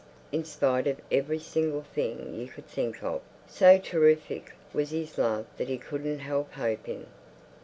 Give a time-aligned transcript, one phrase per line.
[0.31, 5.45] In spite of every single thing you could think of, so terrific was his love
[5.57, 7.05] that he couldn't help hoping.